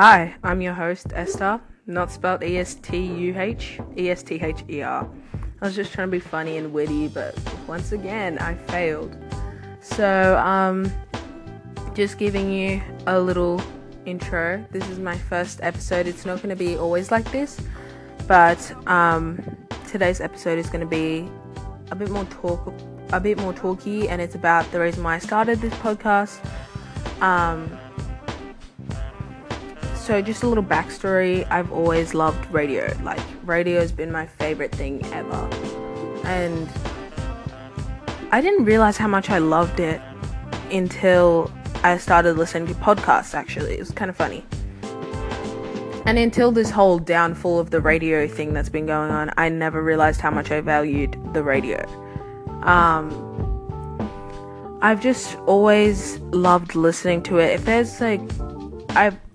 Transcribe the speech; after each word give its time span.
Hi, 0.00 0.36
I'm 0.44 0.60
your 0.60 0.74
host, 0.74 1.08
Esther, 1.12 1.60
not 1.88 2.12
spelled 2.12 2.44
E 2.44 2.56
S 2.56 2.76
T 2.76 2.98
U 2.98 3.34
H, 3.36 3.80
E 3.96 4.10
S 4.10 4.22
T 4.22 4.36
H 4.36 4.62
E 4.70 4.80
R. 4.80 5.10
I 5.60 5.64
was 5.66 5.74
just 5.74 5.92
trying 5.92 6.06
to 6.06 6.12
be 6.12 6.20
funny 6.20 6.56
and 6.56 6.72
witty, 6.72 7.08
but 7.08 7.36
once 7.66 7.90
again, 7.90 8.38
I 8.38 8.54
failed. 8.54 9.16
So, 9.80 10.38
um, 10.38 10.88
just 11.94 12.16
giving 12.16 12.48
you 12.52 12.80
a 13.08 13.18
little 13.18 13.60
intro. 14.06 14.64
This 14.70 14.88
is 14.88 15.00
my 15.00 15.18
first 15.18 15.58
episode. 15.64 16.06
It's 16.06 16.24
not 16.24 16.36
going 16.36 16.50
to 16.50 16.64
be 16.64 16.76
always 16.76 17.10
like 17.10 17.28
this, 17.32 17.60
but 18.28 18.72
um, 18.86 19.42
today's 19.88 20.20
episode 20.20 20.60
is 20.60 20.68
going 20.68 20.82
to 20.82 20.86
be 20.86 21.28
a 21.90 21.96
bit 21.96 22.10
more 22.10 22.24
talk, 22.26 22.72
a 23.12 23.18
bit 23.18 23.36
more 23.38 23.52
talky, 23.52 24.08
and 24.08 24.22
it's 24.22 24.36
about 24.36 24.70
the 24.70 24.78
reason 24.78 25.02
why 25.02 25.16
I 25.16 25.18
started 25.18 25.60
this 25.60 25.74
podcast. 25.74 26.38
Um, 27.20 27.76
so 30.08 30.22
just 30.22 30.42
a 30.42 30.48
little 30.48 30.64
backstory. 30.64 31.46
I've 31.50 31.70
always 31.70 32.14
loved 32.14 32.50
radio. 32.50 32.96
Like 33.02 33.20
radio 33.44 33.78
has 33.78 33.92
been 33.92 34.10
my 34.10 34.26
favorite 34.26 34.74
thing 34.74 35.04
ever. 35.12 35.36
And 36.24 36.66
i 38.32 38.40
didn't 38.40 38.64
realize 38.64 38.96
how 38.96 39.08
much 39.08 39.28
i 39.28 39.38
loved 39.38 39.80
it 39.80 40.00
until 40.70 41.50
i 41.82 41.98
started 41.98 42.38
listening 42.38 42.66
to 42.68 42.74
podcasts 42.80 43.34
actually. 43.34 43.74
It 43.74 43.80
was 43.80 43.90
kind 43.90 44.08
of 44.08 44.16
funny. 44.16 44.46
And 46.06 46.18
until 46.18 46.52
this 46.52 46.70
whole 46.70 46.98
downfall 46.98 47.58
of 47.58 47.68
the 47.68 47.82
radio 47.82 48.26
thing 48.26 48.54
that's 48.54 48.70
been 48.70 48.86
going 48.86 49.10
on 49.10 49.30
i 49.36 49.50
never 49.50 49.82
realized 49.82 50.22
how 50.22 50.30
much 50.30 50.50
i 50.50 50.62
valued 50.62 51.18
the 51.34 51.42
radio. 51.42 51.86
Um, 52.62 53.06
i've 54.80 55.02
just 55.02 55.36
always 55.40 56.18
loved 56.32 56.74
listening 56.74 57.22
to 57.24 57.36
it. 57.36 57.50
If 57.56 57.66
there's 57.66 58.00
like 58.00 58.22
i've 58.96 59.27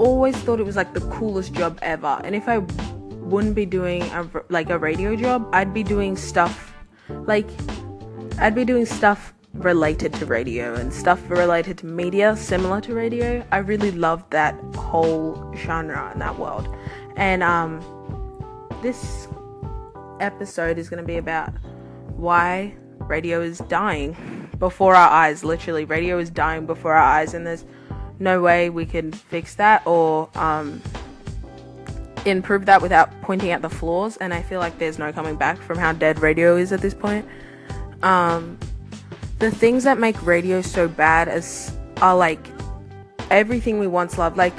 always 0.00 0.34
thought 0.36 0.58
it 0.60 0.64
was 0.64 0.76
like 0.76 0.94
the 0.94 1.06
coolest 1.12 1.52
job 1.52 1.78
ever. 1.82 2.20
And 2.24 2.34
if 2.34 2.48
I 2.48 2.58
wouldn't 2.58 3.54
be 3.54 3.66
doing 3.66 4.02
a, 4.02 4.26
like 4.48 4.70
a 4.70 4.78
radio 4.78 5.14
job, 5.14 5.48
I'd 5.52 5.74
be 5.74 5.82
doing 5.82 6.16
stuff 6.16 6.74
like 7.08 7.48
I'd 8.38 8.54
be 8.54 8.64
doing 8.64 8.86
stuff 8.86 9.34
related 9.52 10.14
to 10.14 10.26
radio 10.26 10.74
and 10.74 10.92
stuff 10.92 11.28
related 11.28 11.78
to 11.78 11.86
media 11.86 12.36
similar 12.36 12.80
to 12.80 12.94
radio. 12.94 13.44
I 13.52 13.58
really 13.58 13.90
loved 13.90 14.30
that 14.30 14.54
whole 14.74 15.52
genre 15.56 16.10
and 16.12 16.20
that 16.22 16.38
world. 16.38 16.66
And 17.16 17.42
um 17.42 17.80
this 18.82 19.28
episode 20.20 20.78
is 20.78 20.88
going 20.88 21.02
to 21.02 21.06
be 21.06 21.16
about 21.16 21.52
why 22.16 22.74
radio 23.00 23.42
is 23.42 23.58
dying 23.58 24.16
before 24.58 24.94
our 24.94 25.10
eyes. 25.10 25.44
Literally, 25.44 25.84
radio 25.84 26.18
is 26.18 26.30
dying 26.30 26.66
before 26.66 26.94
our 26.94 27.02
eyes, 27.02 27.34
and 27.34 27.46
there's 27.46 27.64
no 28.20 28.40
way 28.42 28.70
we 28.70 28.86
can 28.86 29.10
fix 29.10 29.54
that 29.56 29.84
or 29.86 30.28
um, 30.34 30.80
improve 32.26 32.66
that 32.66 32.82
without 32.82 33.10
pointing 33.22 33.50
out 33.50 33.62
the 33.62 33.70
flaws. 33.70 34.16
And 34.18 34.32
I 34.32 34.42
feel 34.42 34.60
like 34.60 34.78
there's 34.78 34.98
no 34.98 35.12
coming 35.12 35.36
back 35.36 35.58
from 35.58 35.78
how 35.78 35.92
dead 35.92 36.20
radio 36.20 36.56
is 36.56 36.70
at 36.72 36.80
this 36.80 36.94
point. 36.94 37.26
Um, 38.02 38.58
the 39.38 39.50
things 39.50 39.84
that 39.84 39.98
make 39.98 40.24
radio 40.24 40.60
so 40.60 40.86
bad 40.86 41.28
is 41.28 41.72
are 42.02 42.16
like 42.16 42.46
everything 43.30 43.78
we 43.78 43.86
once 43.86 44.18
loved. 44.18 44.36
Like 44.36 44.54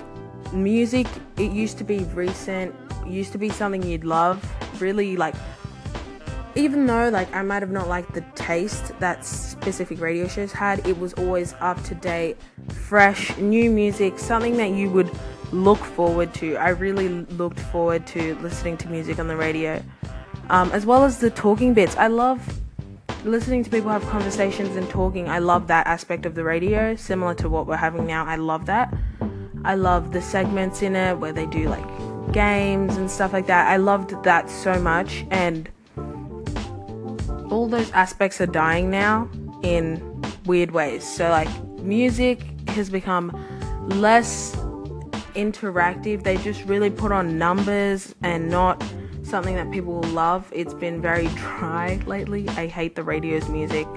music, 0.52 1.08
it 1.38 1.52
used 1.52 1.78
to 1.78 1.84
be 1.84 2.00
recent, 2.16 2.74
used 3.08 3.32
to 3.32 3.38
be 3.38 3.50
something 3.50 3.84
you'd 3.84 4.04
love. 4.04 4.44
Really, 4.82 5.16
like 5.16 5.36
even 6.56 6.86
though 6.86 7.10
like 7.10 7.34
I 7.34 7.42
might 7.42 7.62
have 7.62 7.72
not 7.72 7.88
liked 7.88 8.14
the 8.14 8.22
taste 8.36 8.98
that 9.00 9.26
specific 9.26 10.00
radio 10.00 10.28
shows 10.28 10.52
had, 10.52 10.86
it 10.88 10.98
was 10.98 11.14
always 11.14 11.54
up 11.60 11.82
to 11.84 11.96
date, 11.96 12.38
fresh, 12.70 13.36
new 13.38 13.70
music, 13.70 14.20
something 14.20 14.58
that 14.58 14.72
you 14.72 14.90
would 14.90 15.10
look 15.52 15.80
forward 15.80 16.34
to. 16.36 16.56
I 16.58 16.70
really 16.70 17.10
looked 17.10 17.60
forward 17.60 18.06
to 18.08 18.36
listening 18.36 18.78
to 18.78 18.90
music 18.90 19.20
on 19.20 19.28
the 19.28 19.36
radio, 19.36 19.82
um, 20.50 20.72
as 20.72 20.86
well 20.86 21.04
as 21.04 21.20
the 21.20 21.30
talking 21.30 21.74
bits. 21.74 21.96
I 21.98 22.08
love 22.08 22.62
listening 23.24 23.64
to 23.64 23.70
people 23.70 23.90
have 23.92 24.04
conversations 24.08 24.76
and 24.76 24.90
talking. 24.90 25.30
I 25.30 25.40
love 25.40 25.68
that 25.68 25.88
aspect 25.88 26.26
of 26.26 26.36
the 26.36 26.44
radio, 26.44 26.96
similar 26.96 27.34
to 27.36 27.50
what 27.50 27.68
we're 27.68 27.76
having 27.76 28.08
now. 28.08 28.26
I 28.26 28.36
love 28.36 28.66
that. 28.66 28.94
I 29.64 29.76
love 29.76 30.12
the 30.12 30.22
segments 30.22 30.82
in 30.82 30.96
it 30.96 31.20
where 31.20 31.32
they 31.32 31.46
do 31.46 31.70
like 31.70 31.86
games 32.32 32.98
and 32.98 33.10
stuff 33.12 33.34
like 33.34 33.48
that. 33.48 33.68
I 33.68 33.78
loved 33.78 34.24
that 34.24 34.50
so 34.50 34.80
much 34.80 35.26
and 35.30 35.70
all 37.52 37.68
those 37.68 37.92
aspects 37.92 38.40
are 38.42 38.48
dying 38.48 38.90
now 38.90 39.30
in 39.62 40.02
weird 40.46 40.72
ways. 40.72 41.04
So, 41.04 41.30
like, 41.30 41.50
music 41.80 42.42
has 42.70 42.90
become 42.90 43.32
less 44.00 44.56
interactive. 45.36 46.24
They 46.24 46.38
just 46.38 46.64
really 46.66 46.90
put 46.90 47.12
on 47.12 47.38
numbers 47.38 48.16
and 48.24 48.50
not 48.50 48.84
something 49.24 49.56
that 49.56 49.70
people 49.72 50.02
love. 50.04 50.50
It's 50.54 50.74
been 50.74 51.02
very 51.02 51.28
dry 51.28 52.00
lately. 52.06 52.48
I 52.50 52.68
hate 52.68 52.96
the 52.96 53.04
radio's 53.04 53.48
music. 53.50 53.88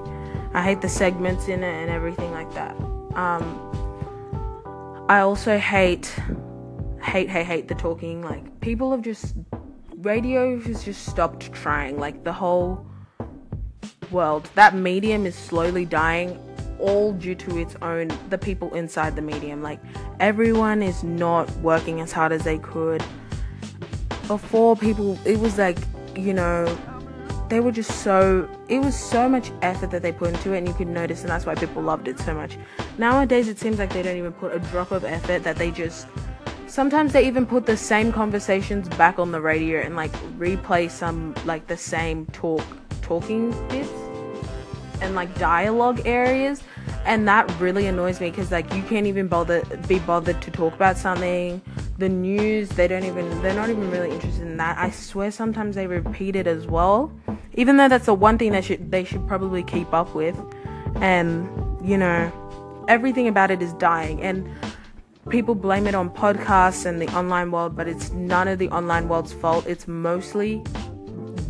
I 0.52 0.62
hate 0.62 0.80
the 0.80 0.88
segments 0.88 1.48
in 1.48 1.62
it 1.64 1.74
and 1.74 1.90
everything 1.90 2.30
like 2.32 2.52
that. 2.54 2.76
Um, 3.14 3.70
I 5.08 5.20
also 5.20 5.58
hate, 5.58 6.06
hate, 7.02 7.28
hate, 7.28 7.46
hate 7.46 7.68
the 7.68 7.74
talking. 7.74 8.22
Like, 8.22 8.60
people 8.60 8.90
have 8.90 9.02
just, 9.02 9.34
radio 9.96 10.58
has 10.60 10.84
just 10.84 11.06
stopped 11.06 11.52
trying. 11.52 11.98
Like, 11.98 12.24
the 12.24 12.32
whole 12.32 12.86
world, 14.14 14.48
that 14.54 14.74
medium 14.74 15.26
is 15.26 15.34
slowly 15.34 15.84
dying 15.84 16.38
all 16.78 17.12
due 17.12 17.34
to 17.34 17.58
its 17.58 17.76
own 17.82 18.10
the 18.30 18.38
people 18.38 18.72
inside 18.74 19.16
the 19.16 19.22
medium. 19.22 19.62
Like 19.62 19.80
everyone 20.20 20.82
is 20.82 21.02
not 21.02 21.50
working 21.58 22.00
as 22.00 22.12
hard 22.12 22.32
as 22.32 22.44
they 22.44 22.58
could. 22.58 23.02
Before 24.26 24.76
people 24.76 25.18
it 25.24 25.38
was 25.38 25.58
like 25.58 25.78
you 26.16 26.32
know 26.32 26.64
they 27.48 27.60
were 27.60 27.72
just 27.72 28.02
so 28.02 28.48
it 28.68 28.78
was 28.78 28.98
so 28.98 29.28
much 29.28 29.50
effort 29.62 29.90
that 29.90 30.02
they 30.02 30.12
put 30.12 30.30
into 30.30 30.52
it 30.52 30.58
and 30.58 30.68
you 30.68 30.74
could 30.74 30.88
notice 30.88 31.20
and 31.20 31.30
that's 31.30 31.44
why 31.44 31.54
people 31.54 31.82
loved 31.82 32.08
it 32.08 32.18
so 32.18 32.34
much. 32.34 32.56
Nowadays 32.98 33.48
it 33.48 33.58
seems 33.58 33.78
like 33.78 33.92
they 33.92 34.02
don't 34.02 34.16
even 34.16 34.32
put 34.32 34.54
a 34.54 34.58
drop 34.70 34.92
of 34.92 35.04
effort 35.04 35.42
that 35.42 35.56
they 35.56 35.70
just 35.70 36.06
sometimes 36.66 37.12
they 37.12 37.26
even 37.26 37.46
put 37.46 37.66
the 37.66 37.76
same 37.76 38.12
conversations 38.12 38.88
back 38.90 39.18
on 39.18 39.30
the 39.30 39.40
radio 39.40 39.80
and 39.80 39.94
like 39.94 40.12
replay 40.38 40.90
some 40.90 41.34
like 41.44 41.66
the 41.66 41.76
same 41.76 42.26
talk 42.26 42.64
talking 43.02 43.50
bits 43.68 44.03
and 45.00 45.14
like 45.14 45.36
dialogue 45.38 46.02
areas 46.04 46.62
and 47.04 47.28
that 47.28 47.50
really 47.60 47.86
annoys 47.86 48.20
me 48.20 48.30
because 48.30 48.50
like 48.50 48.72
you 48.72 48.82
can't 48.82 49.06
even 49.06 49.28
bother 49.28 49.62
be 49.86 49.98
bothered 50.00 50.40
to 50.42 50.50
talk 50.50 50.74
about 50.74 50.96
something. 50.96 51.60
The 51.98 52.08
news 52.08 52.68
they 52.70 52.88
don't 52.88 53.04
even 53.04 53.42
they're 53.42 53.54
not 53.54 53.68
even 53.68 53.90
really 53.90 54.10
interested 54.10 54.42
in 54.42 54.56
that. 54.56 54.78
I 54.78 54.90
swear 54.90 55.30
sometimes 55.30 55.74
they 55.76 55.86
repeat 55.86 56.36
it 56.36 56.46
as 56.46 56.66
well 56.66 57.12
even 57.54 57.76
though 57.76 57.88
that's 57.88 58.06
the 58.06 58.14
one 58.14 58.38
thing 58.38 58.52
that 58.52 58.64
should 58.64 58.90
they 58.90 59.04
should 59.04 59.26
probably 59.28 59.62
keep 59.62 59.92
up 59.92 60.14
with. 60.14 60.38
And 60.96 61.48
you 61.86 61.98
know 61.98 62.32
everything 62.88 63.28
about 63.28 63.50
it 63.50 63.62
is 63.62 63.72
dying 63.74 64.22
and 64.22 64.48
people 65.30 65.54
blame 65.54 65.86
it 65.86 65.94
on 65.94 66.10
podcasts 66.10 66.84
and 66.84 67.00
the 67.00 67.08
online 67.16 67.50
world 67.50 67.74
but 67.74 67.88
it's 67.88 68.10
none 68.10 68.46
of 68.46 68.58
the 68.58 68.68
online 68.70 69.08
world's 69.08 69.32
fault. 69.32 69.66
It's 69.66 69.86
mostly 69.86 70.62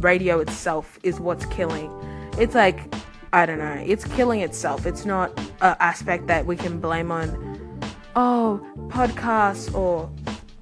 radio 0.01 0.41
itself 0.41 0.99
is 1.03 1.21
what's 1.21 1.47
killing. 1.47 1.91
It's 2.39 2.55
like 2.55 2.93
I 3.35 3.47
don't 3.47 3.59
know. 3.59 3.83
It's 3.85 4.05
killing 4.05 4.43
itself. 4.43 4.87
It's 4.87 5.05
not 5.05 5.37
an 5.61 5.75
aspect 5.81 6.29
that 6.29 6.47
we 6.47 6.55
can 6.55 6.79
blame 6.79 7.11
on. 7.11 7.81
Oh, 8.15 8.65
podcasts 8.87 9.75
or 9.75 10.09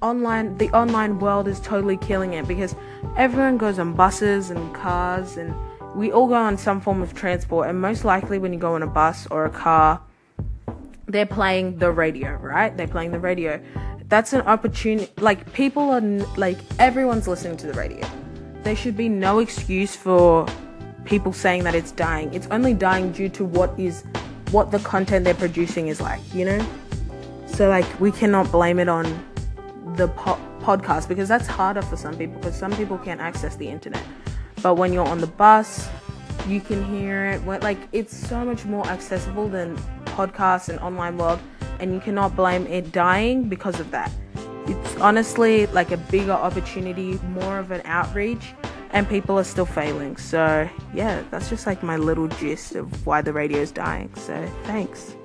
online. 0.01 0.57
The 0.57 0.71
online 0.71 1.19
world 1.19 1.47
is 1.47 1.59
totally 1.59 1.97
killing 1.97 2.33
it 2.33 2.47
because 2.47 2.75
everyone 3.15 3.59
goes 3.59 3.77
on 3.77 3.93
buses 3.93 4.49
and 4.49 4.73
cars 4.73 5.37
and 5.37 5.53
we 5.93 6.11
all 6.11 6.27
go 6.27 6.33
on 6.33 6.57
some 6.57 6.81
form 6.81 7.03
of 7.03 7.13
transport 7.13 7.69
and 7.69 7.79
most 7.79 8.05
likely 8.05 8.39
when 8.39 8.51
you 8.51 8.57
go 8.57 8.73
on 8.73 8.81
a 8.81 8.87
bus 8.87 9.27
or 9.29 9.45
a 9.45 9.51
car 9.51 10.01
they're 11.05 11.27
playing 11.27 11.77
the 11.77 11.91
radio 11.91 12.33
right 12.37 12.75
they're 12.75 12.87
playing 12.87 13.11
the 13.11 13.19
radio 13.19 13.61
that's 14.07 14.33
an 14.33 14.41
opportunity 14.41 15.11
like 15.19 15.53
people 15.53 15.91
are 15.91 16.01
like 16.37 16.57
everyone's 16.79 17.27
listening 17.27 17.55
to 17.55 17.67
the 17.67 17.73
radio 17.73 18.03
there 18.63 18.75
should 18.75 18.97
be 18.97 19.07
no 19.07 19.37
excuse 19.37 19.95
for 19.95 20.47
people 21.05 21.33
saying 21.33 21.63
that 21.63 21.75
it's 21.75 21.91
dying. 21.91 22.33
It's 22.33 22.47
only 22.51 22.73
dying 22.73 23.11
due 23.11 23.29
to 23.29 23.45
what 23.45 23.77
is 23.79 24.03
what 24.51 24.71
the 24.71 24.79
content 24.79 25.25
they're 25.25 25.33
producing 25.33 25.87
is 25.87 25.99
like, 25.99 26.21
you 26.33 26.45
know? 26.45 26.65
So 27.47 27.69
like 27.69 27.85
we 27.99 28.11
cannot 28.11 28.51
blame 28.51 28.79
it 28.79 28.89
on 28.89 29.05
the 29.95 30.07
po- 30.09 30.39
podcast 30.59 31.07
because 31.07 31.27
that's 31.27 31.47
harder 31.47 31.81
for 31.81 31.97
some 31.97 32.17
people 32.17 32.39
because 32.39 32.57
some 32.57 32.75
people 32.75 32.97
can't 32.97 33.21
access 33.21 33.55
the 33.55 33.67
internet. 33.67 34.03
But 34.61 34.75
when 34.75 34.93
you're 34.93 35.07
on 35.07 35.19
the 35.19 35.27
bus, 35.27 35.89
you 36.47 36.61
can 36.61 36.83
hear 36.85 37.25
it. 37.25 37.45
Like 37.45 37.77
it's 37.91 38.15
so 38.15 38.45
much 38.45 38.65
more 38.65 38.85
accessible 38.87 39.47
than 39.47 39.77
podcasts 40.05 40.69
and 40.69 40.79
online 40.79 41.17
world 41.17 41.39
and 41.79 41.93
you 41.93 41.99
cannot 41.99 42.35
blame 42.35 42.67
it 42.67 42.91
dying 42.91 43.49
because 43.49 43.79
of 43.79 43.89
that 43.91 44.11
it's 44.65 44.95
honestly 44.97 45.67
like 45.67 45.91
a 45.91 45.97
bigger 45.97 46.31
opportunity, 46.31 47.19
more 47.29 47.59
of 47.59 47.71
an 47.71 47.81
outreach, 47.85 48.53
and 48.93 49.09
people 49.09 49.37
are 49.37 49.43
still 49.43 49.65
failing. 49.65 50.15
So, 50.17 50.69
yeah, 50.93 51.23
that's 51.31 51.49
just 51.49 51.67
like 51.67 51.83
my 51.83 51.97
little 51.97 52.27
gist 52.27 52.75
of 52.75 53.05
why 53.05 53.21
the 53.21 53.33
radio 53.33 53.59
is 53.59 53.71
dying. 53.71 54.13
So, 54.15 54.47
thanks. 54.63 55.15